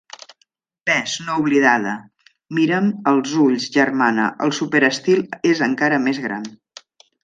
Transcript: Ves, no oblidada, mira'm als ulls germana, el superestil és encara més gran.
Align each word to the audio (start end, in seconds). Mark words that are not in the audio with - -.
Ves, 0.89 1.11
no 1.27 1.35
oblidada, 1.41 1.93
mira'm 2.61 2.89
als 3.13 3.37
ulls 3.45 3.71
germana, 3.79 4.29
el 4.49 4.59
superestil 4.63 5.25
és 5.55 5.67
encara 5.73 6.05
més 6.11 6.27
gran. 6.29 6.55